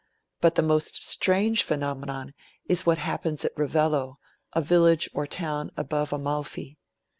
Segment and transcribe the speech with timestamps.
[0.39, 2.33] But the most strange phenomenon
[2.65, 4.17] is what happens at Ravello,
[4.51, 6.79] a village or town above Amalfi.